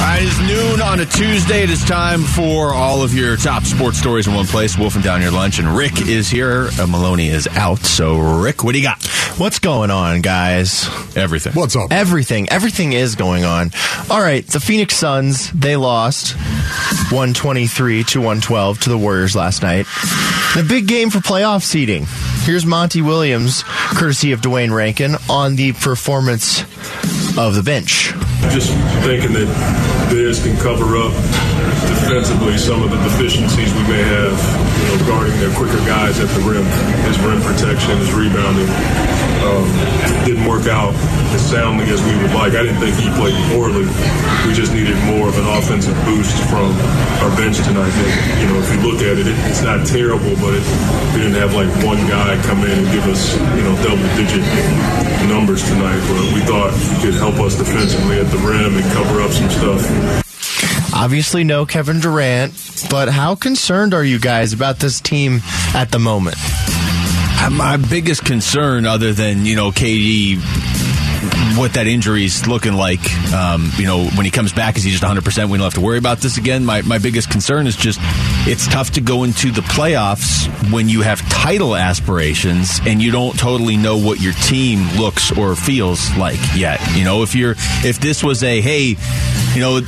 [0.00, 1.62] All right, it's noon on a Tuesday.
[1.62, 4.78] It is time for all of your top sports stories in one place.
[4.78, 6.70] Wolfing down your lunch, and Rick is here.
[6.80, 7.80] Uh, Maloney is out.
[7.80, 9.04] So, Rick, what do you got?
[9.36, 10.88] What's going on, guys?
[11.14, 11.52] Everything.
[11.52, 11.92] What's up?
[11.92, 12.48] Everything.
[12.48, 13.72] Everything is going on.
[14.08, 16.34] All right, the Phoenix Suns, they lost
[17.12, 19.86] 123 to 112 to the Warriors last night.
[20.56, 22.06] The big game for playoff seeding.
[22.44, 26.62] Here's Monty Williams, courtesy of Duane Rankin, on the performance
[27.38, 28.14] of the bench.
[28.48, 28.72] Just
[29.04, 31.12] thinking that this can cover up
[32.10, 36.26] defensively some of the deficiencies we may have, you know, guarding their quicker guys at
[36.34, 36.66] the rim.
[37.06, 38.66] His rim protection, his rebounding
[39.46, 39.62] um,
[40.26, 40.90] didn't work out
[41.30, 42.58] as soundly as we would like.
[42.58, 43.86] I didn't think he played poorly.
[44.42, 46.74] We just needed more of an offensive boost from
[47.22, 47.94] our bench tonight.
[48.42, 50.66] You know, if you look at it, it it's not terrible, but it,
[51.14, 54.42] we didn't have like one guy come in and give us, you know, double-digit
[55.30, 56.02] numbers tonight.
[56.10, 59.46] But we thought he could help us defensively at the rim and cover up some
[59.46, 59.86] stuff.
[60.92, 62.52] Obviously, no Kevin Durant,
[62.90, 65.40] but how concerned are you guys about this team
[65.74, 66.36] at the moment?
[67.50, 70.36] My biggest concern, other than you know KD,
[71.56, 73.00] what that injury is looking like,
[73.32, 75.24] um, you know, when he comes back, is he just 100?
[75.24, 76.64] percent We don't have to worry about this again.
[76.64, 78.00] My my biggest concern is just
[78.46, 83.38] it's tough to go into the playoffs when you have title aspirations and you don't
[83.38, 86.80] totally know what your team looks or feels like yet.
[86.96, 88.96] You know, if you're if this was a hey,
[89.54, 89.80] you know,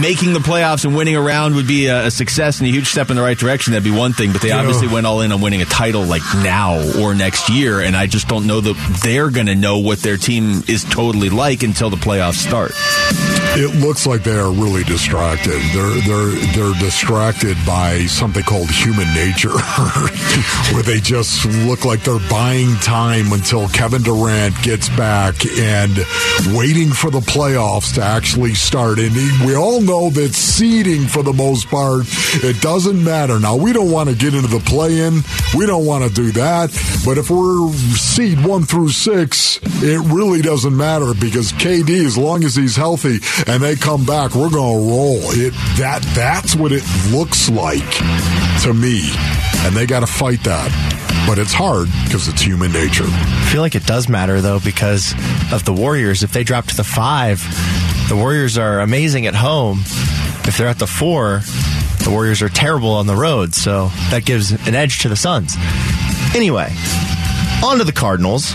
[0.00, 2.88] making the playoffs and winning a round would be a, a success and a huge
[2.88, 3.72] step in the right direction.
[3.72, 4.58] That'd be one thing, but they Yeah.
[4.60, 8.06] obviously went all in on winning a title like now or next year, and I
[8.06, 11.90] just don't know that they're going to know what their team is totally like until
[11.90, 12.72] the playoffs start.
[13.60, 15.60] It looks like they are really distracted.
[15.74, 19.50] They're they're they're distracted by something called human nature,
[20.72, 25.90] where they just look like they're buying time until Kevin Durant gets back and
[26.54, 29.00] waiting for the playoffs to actually start.
[29.00, 29.12] And
[29.44, 32.04] we all know that seeding, for the most part,
[32.44, 33.40] it doesn't matter.
[33.40, 35.22] Now we don't want to get into the play-in.
[35.56, 36.70] We don't want to do that.
[37.04, 42.44] But if we're seed one through six, it really doesn't matter because KD, as long
[42.44, 45.18] as he's healthy and they come back, we're going to roll.
[45.32, 47.90] It that that's what it looks like
[48.62, 49.10] to me,
[49.64, 50.70] and they got to fight that.
[51.26, 53.04] But it's hard because it's human nature.
[53.06, 55.12] I feel like it does matter though because
[55.52, 56.22] of the Warriors.
[56.22, 57.40] If they drop to the five,
[58.08, 59.80] the Warriors are amazing at home.
[60.44, 61.40] If they're at the four,
[62.04, 63.54] the Warriors are terrible on the road.
[63.54, 65.54] So that gives an edge to the Suns.
[66.34, 66.72] Anyway,
[67.62, 68.54] on to the Cardinals.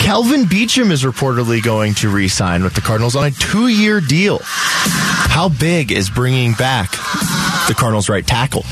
[0.00, 4.40] Kelvin Beachum is reportedly going to re-sign with the Cardinals on a two-year deal.
[4.42, 6.90] How big is bringing back
[7.68, 8.64] the Cardinals' right tackle?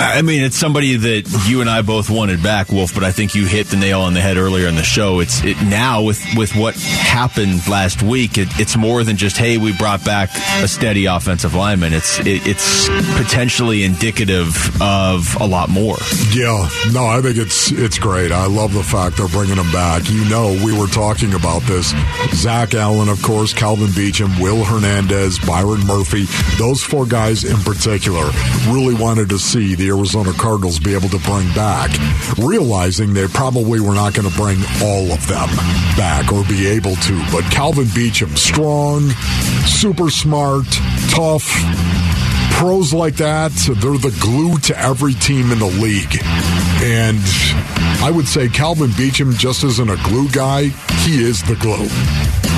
[0.00, 2.94] I mean, it's somebody that you and I both wanted back, Wolf.
[2.94, 5.20] But I think you hit the nail on the head earlier in the show.
[5.20, 8.38] It's it now with with what happened last week.
[8.38, 10.30] It, it's more than just hey, we brought back
[10.62, 11.92] a steady offensive lineman.
[11.92, 15.96] It's it, it's potentially indicative of a lot more.
[16.32, 18.32] Yeah, no, I think it's it's great.
[18.32, 20.08] I love the fact they're bringing him back.
[20.08, 21.92] You know, we were talking about this.
[22.32, 26.24] Zach Allen, of course, Kelvin Beachum, Will Hernandez, Byron Murphy.
[26.56, 28.30] Those four guys in particular
[28.68, 31.90] really wanted to see the Arizona Cardinals be able to bring back,
[32.38, 35.48] realizing they probably were not going to bring all of them
[35.96, 37.22] back or be able to.
[37.32, 39.10] But Kelvin Beachum, strong,
[39.66, 40.66] super smart,
[41.10, 41.44] tough
[42.60, 46.18] pros like that, they're the glue to every team in the league.
[46.82, 47.18] And
[48.04, 50.64] I would say Kelvin Beachum just isn't a glue guy,
[51.04, 51.88] he is the glue.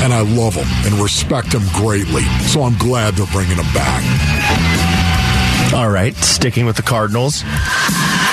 [0.03, 2.25] And I love him and respect him greatly.
[2.47, 4.71] So I'm glad they're bringing him back.
[5.74, 7.42] All right, sticking with the Cardinals.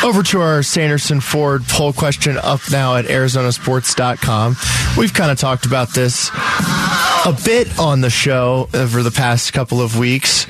[0.04, 4.56] Over to our Sanderson Ford poll question up now at ArizonaSports.com.
[4.98, 9.82] We've kind of talked about this a bit on the show over the past couple
[9.82, 10.46] of weeks.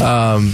[0.00, 0.52] Um,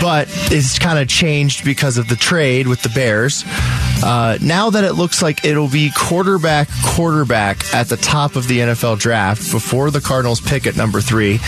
[0.00, 3.44] but it's kind of changed because of the trade with the Bears.
[4.02, 8.58] Uh, now that it looks like it'll be quarterback, quarterback at the top of the
[8.58, 11.38] NFL draft before the Cardinals pick at number three,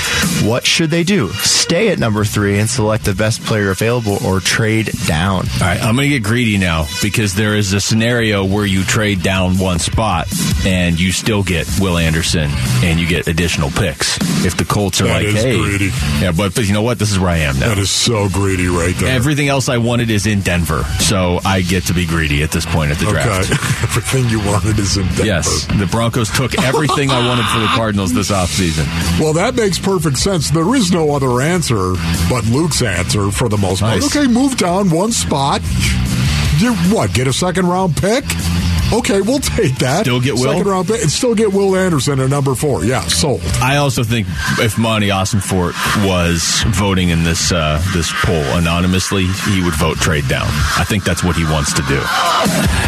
[0.42, 1.30] what should they do?
[1.32, 5.46] Stay at number three and select the best player available or trade down?
[5.54, 8.84] All right, I'm going to get greedy now because there is a scenario where you
[8.84, 10.28] trade down one spot
[10.64, 12.50] and you still get Will Anderson
[12.82, 14.18] and you get additional picks.
[14.44, 15.90] If the Colts are That like, hey, greedy.
[16.20, 16.98] yeah, but, but you know what?
[16.98, 17.68] This is where I am now.
[17.68, 19.08] That is so greedy right there.
[19.14, 22.66] Everything else I wanted is in Denver, so I get to be greedy at this
[22.66, 23.50] point at the draft.
[23.50, 23.54] okay.
[23.84, 25.24] Everything you wanted is in Denver.
[25.24, 28.84] Yes, the Broncos took everything I wanted for the Cardinals this offseason.
[29.18, 30.50] Well, that makes perfect sense.
[30.50, 31.94] There is no other answer
[32.28, 34.02] but Luke's answer for the most part.
[34.04, 35.62] Okay, move down one spot.
[36.58, 37.12] You what?
[37.14, 38.24] Get a second round pick?
[38.98, 40.02] Okay, we'll take that.
[40.02, 40.44] Still get Will?
[40.44, 42.84] second round pick and still get Will Anderson at number four.
[42.84, 43.40] Yeah, sold.
[43.60, 44.26] I also think
[44.58, 45.74] if Monti Ossenfort
[46.06, 50.46] was voting in this uh, this poll anonymously, he would vote trade down.
[50.78, 52.00] I think that's what he wants to do.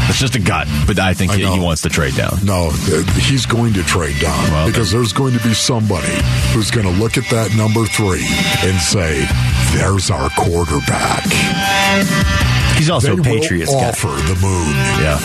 [0.09, 2.39] It's just a gut, but I think I he, he wants to trade down.
[2.45, 6.13] No, he's going to trade down Well, because there's going to be somebody
[6.53, 8.27] who's going to look at that number three
[8.63, 9.27] and say,
[9.75, 11.25] "There's our quarterback."
[12.77, 13.89] He's also They a Patriots will guy.
[13.89, 14.69] offer the moon.
[15.03, 15.19] Yeah.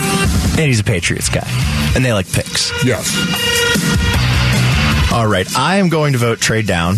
[0.52, 1.46] And he's a Patriots guy.
[1.94, 2.70] And they like picks.
[2.84, 3.08] Yes.
[5.12, 5.46] All right.
[5.56, 6.96] I am going to vote trade down.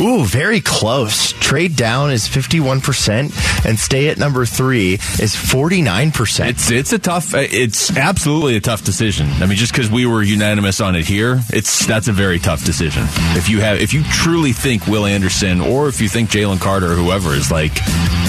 [0.00, 1.32] Ooh, very close.
[1.32, 6.48] Trade down is 51%, and stay at number three is 49%.
[6.50, 7.34] It's it's a tough.
[7.34, 9.28] Uh, it's absolutely a tough decision.
[9.42, 12.64] I mean, just because we were unanimous on it here, it's that's a very tough
[12.64, 13.04] decision.
[13.36, 16.92] If you have, if you truly think Will Anderson, or if you think Jalen Carter,
[16.92, 17.72] or whoever is like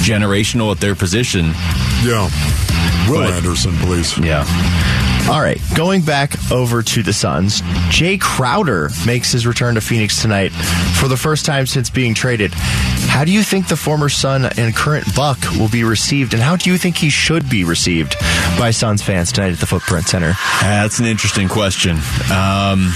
[0.02, 1.54] generational at their position,
[2.04, 2.30] Yeah.
[3.08, 4.18] Will But- Anderson, please.
[4.18, 4.44] yeah,
[5.30, 10.24] All right, going back over to the Suns, Jay Crowder makes his return to Phoenix
[10.24, 10.52] tonight
[11.00, 12.52] for the first time since being traded.
[12.52, 16.56] How do you think the former Sun and current Buck will be received, and how
[16.56, 18.16] do you think he should be received
[18.58, 20.34] by Suns fans tonight at the Footprint Center?
[20.62, 21.98] that's an interesting question.
[22.32, 22.90] Um,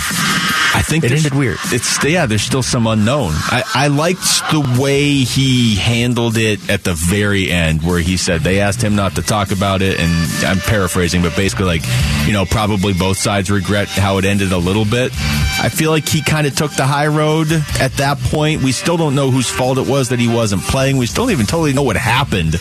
[0.76, 1.58] I think It ended weird.
[1.66, 3.34] It's yeah, there's still some unknown.
[3.34, 8.42] I, I liked the way he handled it at the very end, where he said
[8.42, 11.84] they asked him not to talk about it, and I'm paraphrasing, but basically like,
[12.26, 15.12] you know, probably both sides regret how it ended a little bit.
[15.60, 18.62] I feel like he kind of took the high road at that point.
[18.64, 20.98] We still don't know whose fault it was that he wasn't playing.
[20.98, 22.56] We still don't even totally know what happened.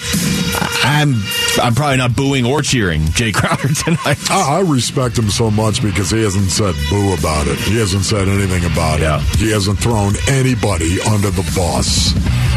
[0.84, 1.14] I'm
[1.60, 4.18] I'm probably not booing or cheering Jay Crowder tonight.
[4.30, 7.58] I, I respect him so much because he hasn't said boo about it.
[7.60, 9.20] He hasn't said anything about Yeah.
[9.22, 9.36] it.
[9.38, 12.12] He hasn't thrown anybody under the bus.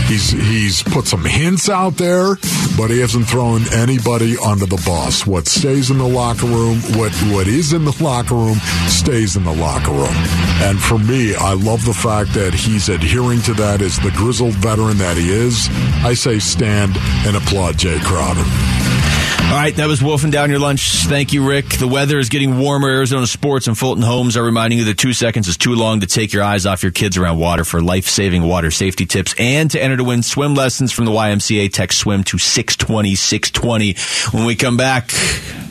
[0.07, 2.35] He's he's put some hints out there,
[2.77, 5.25] but he hasn't thrown anybody under the bus.
[5.25, 8.57] What stays in the locker room, what what is in the locker room,
[8.87, 10.15] stays in the locker room.
[10.61, 14.53] And for me, I love the fact that he's adhering to that as the grizzled
[14.55, 15.69] veteran that he is.
[16.05, 19.04] I say stand and applaud Jay Crowder.
[19.45, 21.05] All right, that was wolfing down your lunch.
[21.05, 21.77] Thank you, Rick.
[21.77, 22.89] The weather is getting warmer.
[22.89, 26.07] Arizona Sports and Fulton Homes are reminding you that two seconds is too long to
[26.07, 29.71] take your eyes off your kids around water for life saving water safety tips and
[29.71, 31.71] to enter to win swim lessons from the YMCA.
[31.71, 33.95] Text swim to 620 620.
[34.37, 35.11] When we come back,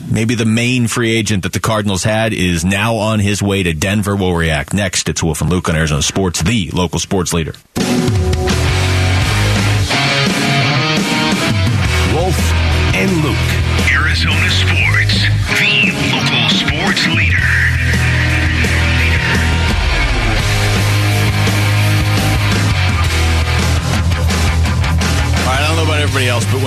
[0.09, 3.73] maybe the main free agent that the Cardinals had is now on his way to
[3.73, 4.15] Denver.
[4.15, 5.09] We'll react next.
[5.09, 7.53] It's Wolf and Luke on Arizona Sports, the local sports leader.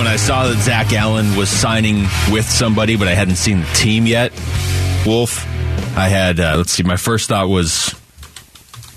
[0.09, 4.07] I saw that Zach Allen was signing with somebody, but I hadn't seen the team
[4.07, 4.31] yet,
[5.05, 5.45] Wolf,
[5.95, 7.93] I had, uh, let's see, my first thought was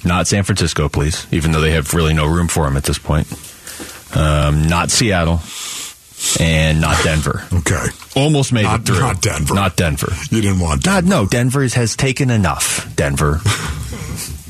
[0.07, 2.99] not San Francisco, please, even though they have really no room for him at this
[2.99, 3.27] point.
[4.17, 5.43] Um, not Seattle,
[6.41, 7.45] and not Denver.
[7.53, 7.85] Okay.
[8.17, 9.01] Almost made Not- it through.
[9.01, 9.55] not Denver.
[9.55, 10.13] Not Denver.
[10.31, 13.41] You didn't want God, no, Denver has taken enough, Denver.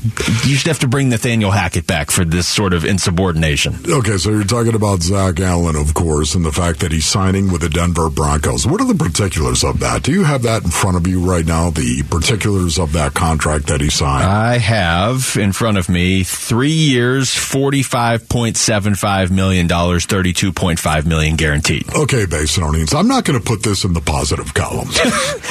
[0.04, 3.76] you should have to bring Nathaniel Hackett back for this sort of insubordination.
[3.88, 7.50] Okay, so you're talking about Zach Allen, of course, and the fact that he's signing
[7.52, 8.66] with the Denver Broncos.
[8.66, 10.02] What are the particulars of that?
[10.02, 11.70] Do you have that in front of you right now?
[11.70, 14.24] The particulars of that contract that he signed?
[14.24, 21.88] I have in front of me three years, $45.75 million, 32.5 million guaranteed.
[21.94, 24.88] okay, Basinonians, I'm not going to put this in the positive column.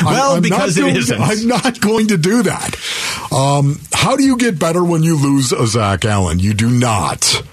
[0.04, 1.22] Well, I'm because it going- isn't.
[1.22, 2.76] I'm not going to do that.
[3.32, 6.40] Um, how do you get better when you lose a Zach Allen?
[6.40, 7.44] You do not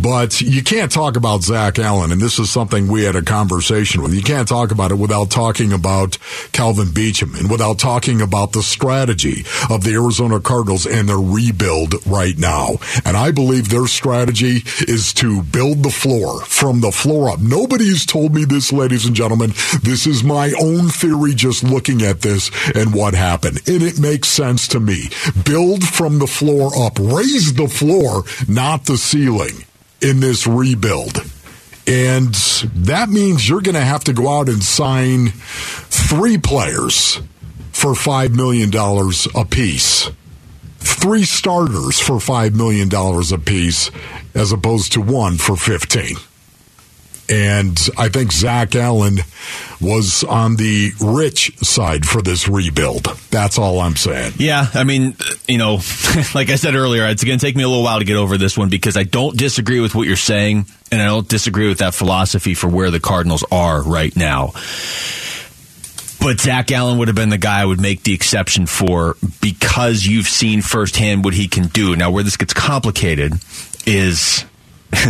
[0.00, 4.00] But you can't talk about Zach Allen, and this is something we had a conversation
[4.00, 4.14] with.
[4.14, 6.18] You can't talk about it without talking about
[6.52, 11.94] Kelvin Beachum and without talking about the strategy of the Arizona Cardinals and their rebuild
[12.06, 12.76] right now.
[13.04, 17.40] And I believe their strategy is to build the floor from the floor up.
[17.40, 19.50] Nobody's told me this, ladies and gentlemen.
[19.82, 23.60] This is my own theory just looking at this and what happened.
[23.66, 25.08] And it makes sense to me.
[25.44, 26.98] Build from the floor up.
[26.98, 29.64] Raise the floor, not the ceiling
[30.00, 31.22] in this rebuild.
[31.86, 32.34] And
[32.74, 37.16] that means you're going to have to go out and sign three players
[37.72, 38.70] for $5 million
[39.34, 40.10] apiece.
[40.78, 42.88] Three starters for $5 million
[43.32, 43.90] apiece
[44.34, 46.16] as opposed to one for 15.
[47.30, 49.18] And I think Zach Allen
[49.82, 53.04] was on the rich side for this rebuild.
[53.30, 54.32] That's all I'm saying.
[54.38, 55.14] Yeah, I mean,
[55.46, 55.74] you know,
[56.34, 58.38] like I said earlier, it's going to take me a little while to get over
[58.38, 61.78] this one because I don't disagree with what you're saying, and I don't disagree with
[61.78, 64.52] that philosophy for where the Cardinals are right now.
[66.20, 70.04] But Zach Allen would have been the guy I would make the exception for because
[70.04, 71.94] you've seen firsthand what he can do.
[71.94, 73.34] Now, where this gets complicated
[73.86, 74.46] is.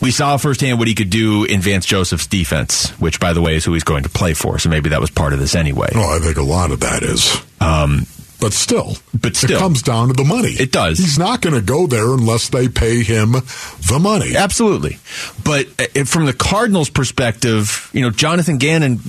[0.00, 3.56] we saw firsthand what he could do in Vance Joseph's defense, which, by the way,
[3.56, 4.58] is who he's going to play for.
[4.58, 5.90] So maybe that was part of this anyway.
[5.94, 7.40] Oh, I think a lot of that is.
[7.60, 8.06] Um,
[8.40, 10.48] but still, but still, it comes down to the money.
[10.48, 10.98] It does.
[10.98, 14.34] He's not going to go there unless they pay him the money.
[14.34, 14.98] Absolutely.
[15.44, 19.00] But uh, from the Cardinals' perspective, you know, Jonathan Gannon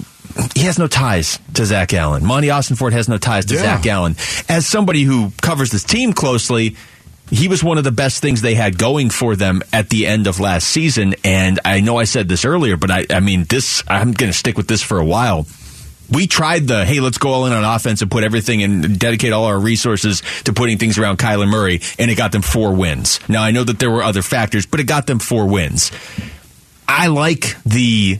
[0.55, 2.25] he has no ties to Zach Allen.
[2.25, 3.61] Monti Ossenfort has no ties to yeah.
[3.61, 4.15] Zach Allen.
[4.47, 6.77] As somebody who covers this team closely,
[7.31, 10.27] he was one of the best things they had going for them at the end
[10.27, 11.15] of last season.
[11.23, 14.37] And I know I said this earlier, but I, I mean, this, I'm going to
[14.37, 15.47] stick with this for a while.
[16.11, 19.31] We tried the, hey, let's go all in on offense and put everything and dedicate
[19.31, 23.21] all our resources to putting things around Kyler Murray, and it got them four wins.
[23.29, 25.89] Now, I know that there were other factors, but it got them four wins.
[26.85, 28.19] I like the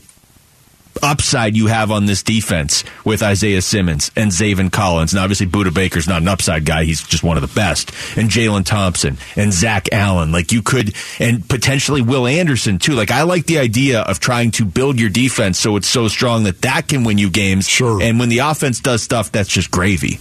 [1.02, 5.12] upside you have on this defense with Isaiah Simmons and Zaven Collins.
[5.12, 6.84] And obviously, Budda Baker's not an upside guy.
[6.84, 7.90] He's just one of the best.
[8.16, 10.32] And Jalen Thompson and Zach Allen.
[10.32, 12.92] Like you could, and potentially Will Anderson too.
[12.92, 16.44] Like I like the idea of trying to build your defense so it's so strong
[16.44, 17.68] that that can win you games.
[17.68, 18.00] Sure.
[18.00, 20.18] And when the offense does stuff, that's just gravy.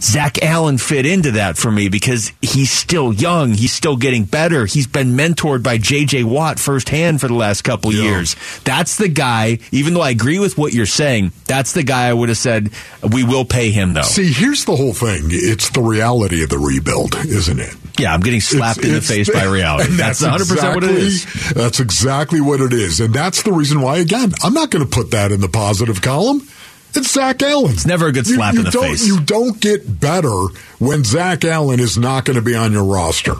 [0.00, 3.54] Zach Allen fit into that for me because he's still young.
[3.54, 4.66] He's still getting better.
[4.66, 6.24] He's been mentored by J.J.
[6.24, 8.02] Watt firsthand for the last couple yeah.
[8.02, 8.36] years.
[8.64, 12.12] That's the guy, even though I agree with what you're saying, that's the guy I
[12.12, 12.70] would have said,
[13.12, 14.02] we will pay him, though.
[14.02, 17.74] See, here's the whole thing it's the reality of the rebuild, isn't it?
[17.98, 19.96] Yeah, I'm getting slapped it's, in the face by reality.
[19.96, 21.52] That's, that's 100% exactly, what it is.
[21.54, 23.00] That's exactly what it is.
[23.00, 26.00] And that's the reason why, again, I'm not going to put that in the positive
[26.00, 26.46] column.
[26.94, 27.72] It's Zach Allen.
[27.72, 29.06] It's never a good slap you, you in the face.
[29.06, 30.46] You don't get better
[30.78, 33.34] when Zach Allen is not going to be on your roster.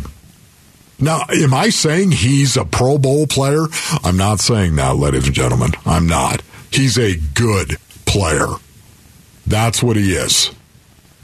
[0.99, 3.66] Now, am I saying he's a Pro Bowl player?
[4.02, 5.73] I'm not saying that, ladies and gentlemen.
[5.85, 6.42] I'm not.
[6.76, 8.49] He's a good player.
[9.47, 10.50] That's what he is.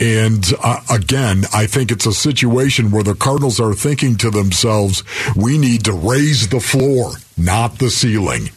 [0.01, 5.05] And uh, again, I think it's a situation where the Cardinals are thinking to themselves,
[5.37, 8.49] we need to raise the floor, not the ceiling.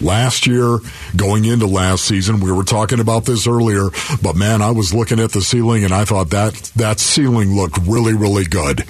[0.00, 0.80] Last year,
[1.14, 5.20] going into last season, we were talking about this earlier, but man, I was looking
[5.20, 8.80] at the ceiling and I thought that that ceiling looked really, really good.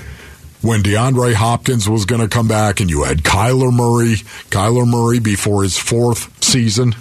[0.63, 4.15] When DeAndre Hopkins was going to come back and you had Kyler Murray,
[4.49, 6.95] Kyler Murray before his fourth season,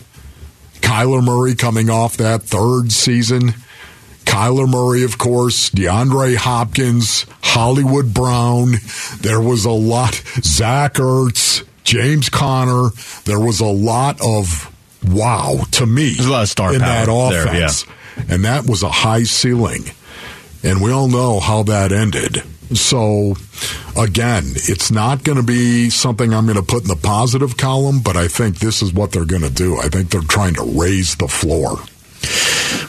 [0.92, 3.54] Kyler Murray coming off that third season,
[4.26, 8.74] Kyler Murray, of course, DeAndre Hopkins, Hollywood Brown.
[9.22, 10.22] There was a lot.
[10.44, 12.90] Zach Ertz, James Conner.
[13.24, 14.70] There was a lot of
[15.08, 17.84] wow to me There's a lot of star in that offense.
[17.84, 17.96] There,
[18.26, 18.36] yeah.
[18.36, 19.86] And that was a high ceiling.
[20.62, 22.44] And we all know how that ended.
[22.74, 23.36] So,
[23.98, 28.02] again, it's not going to be something I'm going to put in the positive column,
[28.02, 29.78] but I think this is what they're going to do.
[29.78, 31.78] I think they're trying to raise the floor.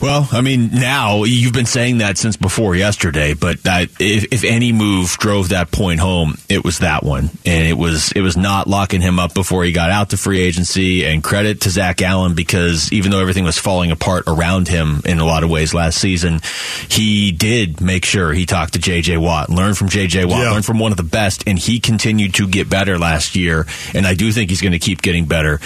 [0.00, 4.44] Well, I mean, now you've been saying that since before yesterday, but that if, if,
[4.44, 8.36] any move drove that point home, it was that one, and it was it was
[8.36, 11.04] not locking him up before he got out to free agency.
[11.06, 15.18] And credit to Zach Allen because even though everything was falling apart around him in
[15.20, 16.40] a lot of ways last season,
[16.88, 19.16] he did make sure he talked to J.J.
[19.18, 20.24] Watt, learned from J.J.
[20.24, 20.50] Watt, yeah.
[20.50, 23.66] learned from one of the best, and he continued to get better last year.
[23.94, 25.60] And I do think he's going to keep getting better.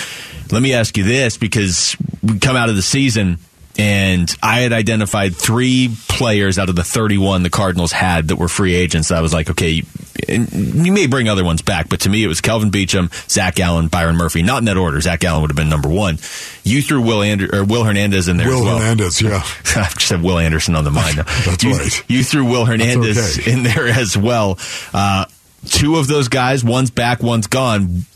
[0.52, 3.38] Let me ask you this because we come out of the season
[3.78, 8.48] and I had identified three players out of the 31 the Cardinals had that were
[8.48, 9.10] free agents.
[9.10, 9.82] I was like, okay,
[10.28, 13.88] you may bring other ones back, but to me, it was Kelvin Beachum, Zach Allen,
[13.88, 14.42] Byron Murphy.
[14.42, 15.00] Not in that order.
[15.00, 16.18] Zach Allen would have been number one.
[16.64, 18.48] You threw Will Ander- or Will Hernandez in there.
[18.48, 18.78] Will well.
[18.78, 19.42] Hernandez, yeah.
[19.76, 21.18] I just have Will Anderson on the mind.
[21.44, 22.04] That's you, right.
[22.08, 23.52] You threw Will Hernandez okay.
[23.52, 24.58] in there as well.
[24.94, 25.26] Uh,
[25.66, 28.06] two of those guys, one's back, one's gone.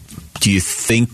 [0.40, 1.10] Do you think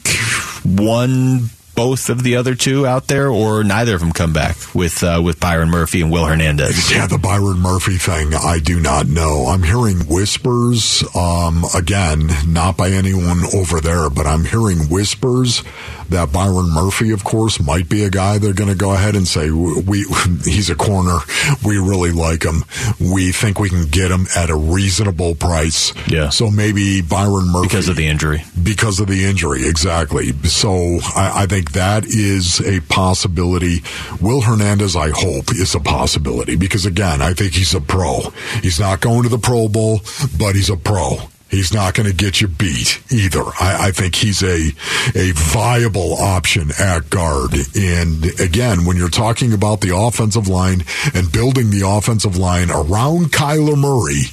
[0.65, 5.02] one both of the other two out there, or neither of them come back with
[5.02, 6.90] uh, with Byron Murphy and Will Hernandez?
[6.90, 9.47] Yeah, the Byron Murphy thing, I do not know.
[9.49, 15.62] I'm hearing whispers, um, again, not by anyone over there, but I'm hearing whispers
[16.09, 19.26] that Byron Murphy, of course, might be a guy they're going to go ahead and
[19.26, 20.04] say, we,
[20.45, 21.18] he's a corner.
[21.64, 22.64] We really like him.
[23.00, 25.92] We think we can get him at a reasonable price.
[26.09, 26.30] Yeah.
[26.30, 27.68] So maybe Byron Murphy.
[27.68, 28.45] Because of the injury.
[28.62, 30.33] Because of the injury, exactly.
[30.45, 33.83] So I, I think that is a possibility.
[34.21, 38.31] Will Hernandez, I hope, is a possibility because again, I think he's a pro.
[38.63, 40.01] He's not going to the Pro Bowl,
[40.39, 41.19] but he's a pro.
[41.49, 43.43] He's not going to get you beat either.
[43.43, 44.73] I, I, think he's a
[45.15, 47.55] a viable option at guard.
[47.77, 50.83] And again, when you're talking about the offensive line
[51.15, 54.25] and building the offensive line around Kyler Murray,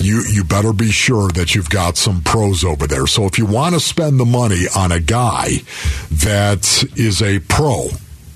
[0.00, 3.06] you you better be sure that you've got some pros over there.
[3.06, 5.58] So if you want to spend the money on a guy
[6.10, 7.88] that is a pro,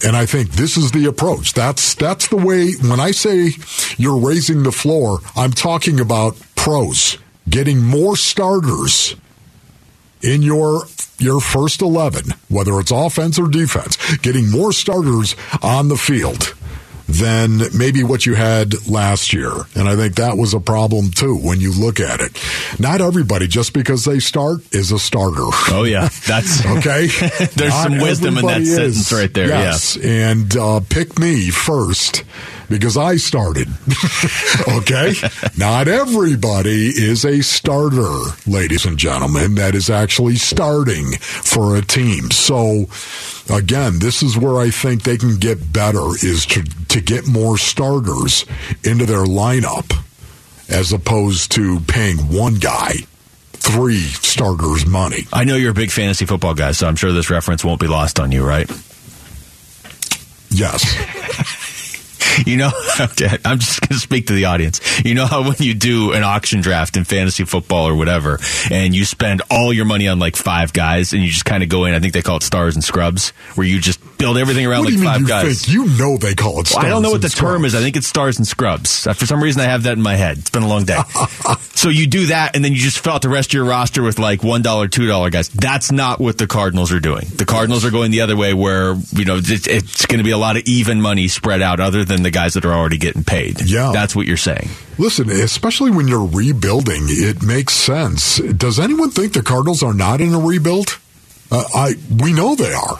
[0.04, 1.54] and I think this is the approach.
[1.54, 3.52] That's that's the way when I say
[3.96, 7.18] you're raising the floor, I'm talking about pros
[7.48, 9.16] getting more starters
[10.22, 10.84] in your
[11.18, 16.54] your first 11, whether it's offense or defense, getting more starters on the field
[17.08, 19.52] than maybe what you had last year.
[19.74, 22.38] And I think that was a problem too when you look at it.
[22.78, 25.44] Not everybody, just because they start, is a starter.
[25.70, 26.08] Oh, yeah.
[26.26, 27.06] That's okay.
[27.54, 29.48] There's Not some wisdom in that sentence right there.
[29.48, 29.96] Yes.
[29.96, 30.30] Yeah.
[30.30, 32.24] And uh, pick me first
[32.68, 33.68] because I started.
[34.68, 35.14] okay?
[35.56, 38.12] Not everybody is a starter,
[38.46, 42.30] ladies and gentlemen, that is actually starting for a team.
[42.30, 42.86] So,
[43.54, 47.58] again, this is where I think they can get better is to, to get more
[47.58, 48.44] starters
[48.82, 49.92] into their lineup
[50.68, 52.92] as opposed to paying one guy
[53.64, 55.22] three starters money.
[55.32, 57.86] I know you're a big fantasy football guy, so I'm sure this reference won't be
[57.86, 58.70] lost on you, right?
[60.50, 60.84] Yes.
[62.46, 64.80] You know, I'm just going to speak to the audience.
[65.04, 68.38] You know how when you do an auction draft in fantasy football or whatever,
[68.70, 71.68] and you spend all your money on like five guys, and you just kind of
[71.68, 71.94] go in.
[71.94, 74.98] I think they call it stars and scrubs, where you just build everything around like
[74.98, 75.62] five you guys.
[75.62, 75.74] Think?
[75.74, 76.70] You know they call it.
[76.70, 77.74] Well, I don't know what the stars term is.
[77.74, 79.04] I think it's stars and scrubs.
[79.04, 80.38] For some reason, I have that in my head.
[80.38, 80.98] It's been a long day.
[81.74, 84.02] so you do that, and then you just fill out the rest of your roster
[84.02, 85.48] with like one dollar, two dollar guys.
[85.48, 87.26] That's not what the Cardinals are doing.
[87.34, 90.30] The Cardinals are going the other way, where you know it's, it's going to be
[90.30, 93.24] a lot of even money spread out, other than the guys that are already getting
[93.24, 93.60] paid.
[93.62, 93.92] Yeah.
[93.92, 94.68] that's what you're saying.
[94.98, 98.38] Listen, especially when you're rebuilding, it makes sense.
[98.38, 100.98] Does anyone think the Cardinals are not in a rebuild?
[101.50, 102.98] Uh, I we know they are.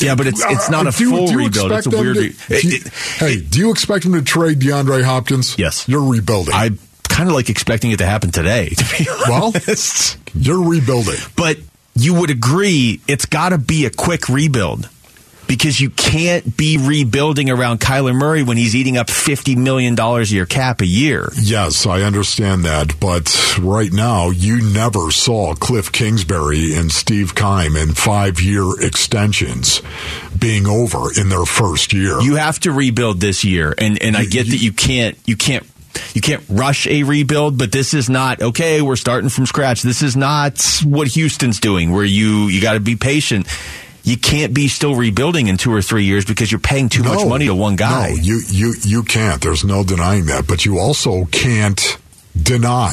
[0.00, 1.72] Yeah, but it's it's not Uh, a do full do rebuild.
[1.72, 2.16] It's a weird.
[2.16, 5.54] to- it- do you- it- hey, do you expect them to trade DeAndre Hopkins?
[5.58, 5.84] Yes.
[5.86, 6.54] you're rebuilding.
[6.54, 6.78] I'm
[7.08, 8.70] kind of like expecting it to happen today.
[8.76, 10.16] To be well, honest.
[10.34, 11.16] you're rebuilding.
[11.36, 11.58] But
[11.94, 14.88] you would agree it's got to be a quick rebuild
[15.46, 20.30] because you can't be rebuilding around Kyler Murray when he's eating up $50 million of
[20.30, 21.30] your cap a year.
[21.40, 27.76] Yes, I understand that, but right now you never saw Cliff Kingsbury and Steve Keim
[27.76, 29.82] in five-year extensions
[30.38, 32.20] being over in their first year.
[32.20, 35.64] You have to rebuild this year, and, and I get that you can't you can't
[36.12, 38.82] you can't rush a rebuild, but this is not okay.
[38.82, 39.82] We're starting from scratch.
[39.82, 43.46] This is not what Houston's doing, where you you got to be patient.
[44.04, 47.26] You can't be still rebuilding in two or three years because you're paying too much
[47.26, 48.10] money to one guy.
[48.10, 49.40] No, you you you can't.
[49.40, 50.46] There's no denying that.
[50.46, 51.98] But you also can't
[52.40, 52.92] deny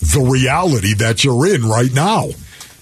[0.00, 2.28] the reality that you're in right now.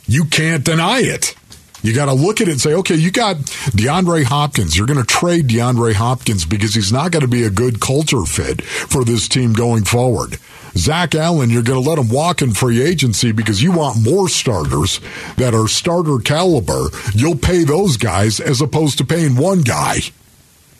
[0.07, 1.35] You can't deny it.
[1.83, 4.77] You got to look at it and say, okay, you got DeAndre Hopkins.
[4.77, 8.25] You're going to trade DeAndre Hopkins because he's not going to be a good culture
[8.27, 10.39] fit for this team going forward.
[10.77, 14.29] Zach Allen, you're going to let him walk in free agency because you want more
[14.29, 15.01] starters
[15.37, 16.87] that are starter caliber.
[17.15, 19.99] You'll pay those guys as opposed to paying one guy.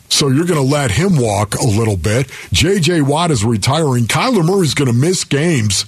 [0.09, 2.29] So you're going to let him walk a little bit.
[2.53, 3.03] J.J.
[3.03, 4.05] Watt is retiring.
[4.07, 5.85] Kyler Murray's going to miss games.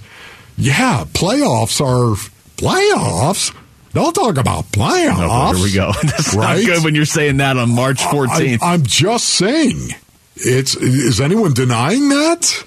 [0.57, 2.15] Yeah, playoffs are
[2.57, 3.55] playoffs.
[3.95, 5.17] Don't talk about playoffs.
[5.19, 5.93] Oh, here we go.
[6.03, 6.65] That's Right?
[6.65, 8.63] not good when you're saying that on March 14th.
[8.63, 9.89] I, am just saying.
[10.37, 12.65] It's is anyone denying that?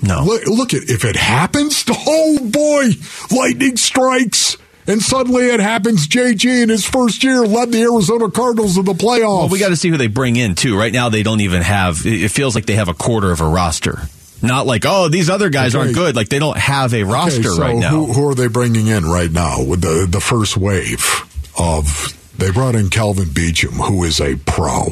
[0.00, 0.24] No.
[0.24, 1.84] Look, look at if it happens.
[2.04, 2.88] Oh boy,
[3.34, 4.56] lightning strikes.
[4.86, 6.08] And suddenly it happens.
[6.08, 9.38] JG in his first year led the Arizona Cardinals to the playoffs.
[9.38, 10.76] Well, we got to see who they bring in too.
[10.76, 12.04] Right now, they don't even have.
[12.04, 14.00] It feels like they have a quarter of a roster.
[14.42, 15.82] Not like oh, these other guys Okay.
[15.84, 16.16] aren't good.
[16.16, 17.90] Like they don't have a roster Okay, so right now.
[17.90, 21.06] Who, who are they bringing in right now with the the first wave
[21.56, 22.18] of?
[22.38, 24.88] They brought in Kelvin Beachum, who is a pro,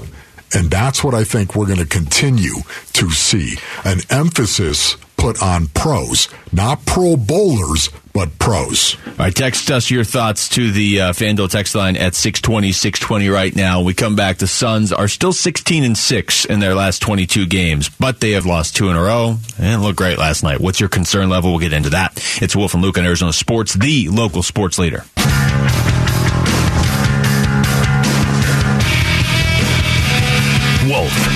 [0.54, 2.56] and that's what I think we're going to continue
[2.94, 8.96] to see an emphasis put on pros, not pro bowlers, but pros.
[9.06, 13.28] All right, text us your thoughts to the uh, FanDuel text line at 620, 620
[13.28, 13.82] right now.
[13.82, 14.38] We come back.
[14.38, 18.46] The Suns are still 16 and 6 in their last 22 games, but they have
[18.46, 20.60] lost two in a row and looked great last night.
[20.60, 21.50] What's your concern level?
[21.50, 22.12] We'll get into that.
[22.40, 25.04] It's Wolf and Luke on Arizona Sports, the local sports leader.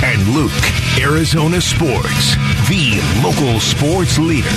[0.03, 0.53] And Luke,
[0.99, 2.37] Arizona Sports,
[2.69, 4.49] the local sports leader.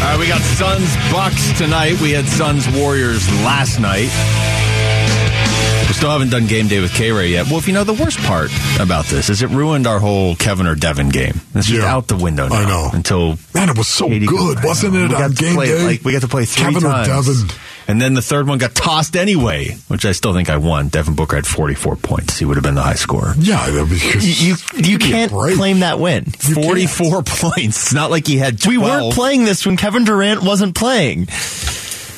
[0.00, 2.00] All right, we got Suns Bucks tonight.
[2.00, 4.10] We had Suns Warriors last night.
[5.90, 7.46] We still haven't done game day with K Ray yet.
[7.46, 10.68] Well, if you know the worst part about this is it ruined our whole Kevin
[10.68, 11.40] or Devin game.
[11.56, 11.92] It's just Yeah.
[11.92, 12.54] out the window now.
[12.54, 12.90] I know.
[12.92, 15.02] Until Man, it was so Katie- good, I wasn't it?
[15.02, 17.08] We got on to game play day, like we got to play three Kevin times.
[17.08, 17.50] or Devin.
[17.88, 20.88] And then the third one got tossed anyway, which I still think I won.
[20.90, 22.38] Devin Booker had 44 points.
[22.38, 23.34] He would have been the high scorer.
[23.36, 26.24] Yeah, because You you, you can't claim that win.
[26.26, 27.82] 44 points.
[27.86, 28.68] It's not like he had 12.
[28.72, 31.26] We weren't playing this when Kevin Durant wasn't playing.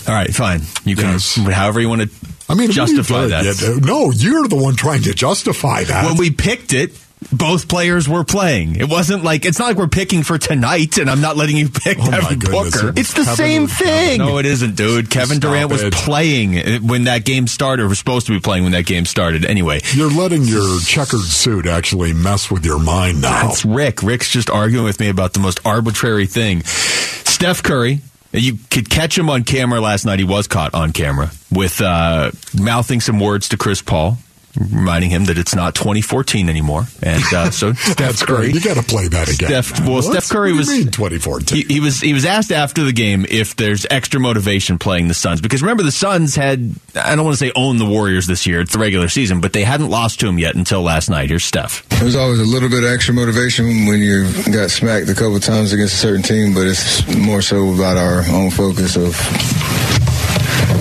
[0.06, 0.60] All right, fine.
[0.84, 1.36] You can, Yes.
[1.36, 2.10] however you want to
[2.48, 3.44] I mean, what are you justify that.
[3.44, 6.04] Yeah, no, you're the one trying to justify that.
[6.06, 6.90] when we picked it,
[7.30, 8.74] both players were playing.
[8.74, 11.68] It wasn't like it's not like we're picking for tonight, and I'm not letting you
[11.68, 12.74] pick Oh, my Devin goodness.
[12.82, 12.92] Booker.
[12.98, 14.18] It's the Kevin same thing.
[14.18, 15.08] no, it isn't, dude.
[15.08, 15.92] Kevin Stop Durant was it.
[15.94, 17.84] playing when that game started.
[17.84, 19.44] Or was supposed to be playing when that game started.
[19.44, 23.46] Anyway, you're letting your checkered suit actually mess with your mind now.
[23.46, 24.02] That's Rick.
[24.02, 26.64] Rick's just arguing with me about the most arbitrary thing.
[26.64, 28.00] Steph Curry,
[28.32, 30.18] you could catch him on camera last night.
[30.18, 34.16] He was caught on camera with uh, mouthing some words to Chris Paul,
[34.58, 36.84] reminding him that it's not 2014 anymore.
[37.02, 38.52] And uh, so Steph That's Curry.
[38.52, 38.54] great.
[38.54, 39.62] You got to play that again.
[39.62, 40.04] Steph- well, What?
[40.04, 41.56] Steph Curry what do you was- mean 2014.
[41.66, 45.14] He, he was he was asked after the game if there's extra motivation playing the
[45.14, 48.46] Suns because remember the Suns had I don't want to say own the Warriors this
[48.46, 51.30] year it's the regular season but they hadn't lost to them yet until last night.
[51.30, 51.88] Here's Steph.
[52.00, 55.72] There's always a little bit of extra motivation when you got smacked a couple times
[55.72, 59.14] against a certain team, but it's more so about our own focus of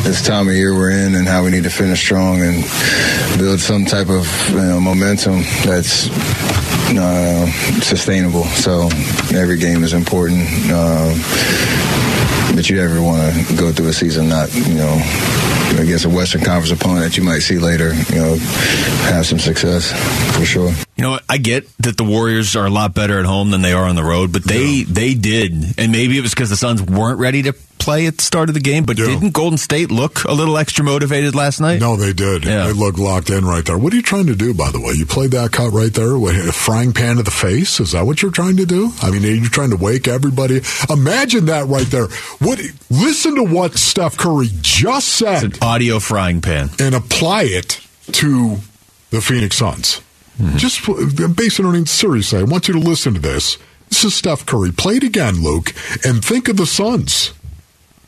[0.04, 2.64] this time of year we're in and how we need to finish strong and
[3.38, 6.10] build some type of you know, momentum that's
[6.98, 7.46] uh,
[7.82, 8.46] sustainable.
[8.46, 8.90] So
[9.34, 10.48] every game is important.
[10.70, 11.14] Uh,
[12.56, 14.98] but you never want to go through a season not, you know,
[15.82, 18.36] against a Western Conference opponent that you might see later, you know,
[19.10, 19.92] have some success
[20.38, 20.70] for sure.
[20.96, 21.20] You know?
[21.30, 23.96] I get that the Warriors are a lot better at home than they are on
[23.96, 27.42] the road, but they they did, and maybe it was because the Suns weren't ready
[27.44, 28.84] to play at the start of the game.
[28.84, 29.08] But Yeah.
[29.08, 31.80] didn't Golden State look a little extra motivated last night?
[31.80, 32.46] No, they did.
[32.46, 32.68] Yeah.
[32.68, 33.76] They looked locked in right there.
[33.78, 34.94] What are you trying to do, by the way?
[34.94, 37.80] You played that cut right there with a frying pan to the face.
[37.80, 38.92] Is that what you're trying to do?
[39.02, 40.62] I mean, are you trying to wake everybody?
[40.92, 42.06] Imagine that right there.
[42.40, 42.60] What?
[42.92, 46.70] Listen to what Steph Curry just said audio frying pan.
[46.80, 47.80] and apply it
[48.12, 48.58] to
[49.10, 50.02] the Phoenix Suns.
[50.38, 50.58] Mm-hmm.
[50.58, 50.86] Just
[51.38, 52.40] base it on it seriously.
[52.40, 53.58] I want you to listen to this.
[53.88, 54.72] This is Steph Curry.
[54.72, 57.32] Play it again, Luke, and think of the Suns.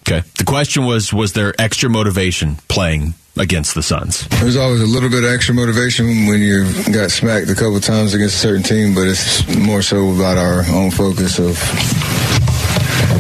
[0.02, 0.28] Okay.
[0.38, 4.28] The question was: Was there extra motivation playing against the Suns?
[4.42, 8.14] There's always a little bit of extra motivation when you got smacked a couple times
[8.14, 11.56] against a certain team, but it's more so about our own focus of